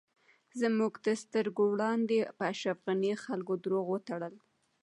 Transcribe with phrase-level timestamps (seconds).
[0.61, 4.35] زموږ د سترږو وړاندی په اشرف غنی خلکو درواغ وتړل